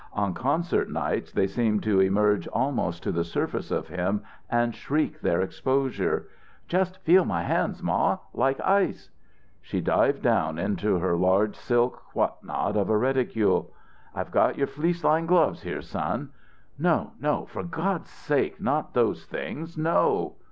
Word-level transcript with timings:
On 0.13 0.33
concert 0.33 0.89
nights 0.89 1.31
they 1.31 1.45
seemed 1.45 1.83
to 1.83 1.99
emerge 1.99 2.47
almost 2.47 3.03
to 3.03 3.11
the 3.11 3.23
surface 3.23 3.69
of 3.69 3.89
him 3.89 4.23
and 4.49 4.73
shriek 4.73 5.21
their 5.21 5.41
exposure. 5.43 6.27
"Just 6.67 6.97
feel 7.03 7.23
my 7.23 7.43
hands, 7.43 7.83
ma. 7.83 8.17
Like 8.33 8.59
ice." 8.61 9.11
She 9.61 9.79
dived 9.79 10.23
down 10.23 10.57
into 10.57 10.97
her 10.97 11.15
large 11.15 11.55
silk 11.55 12.01
what 12.15 12.43
not 12.43 12.75
of 12.75 12.89
a 12.89 12.97
reticule. 12.97 13.75
"I've 14.15 14.31
got 14.31 14.57
your 14.57 14.65
fleece 14.65 15.03
lined 15.03 15.27
gloves 15.27 15.61
here, 15.61 15.83
son." 15.83 16.31
"No 16.79 17.11
no. 17.19 17.45
For 17.45 17.61
God's 17.61 18.09
sake 18.09 18.59
not 18.59 18.95
those 18.95 19.27
things! 19.27 19.77
No!" 19.77 20.37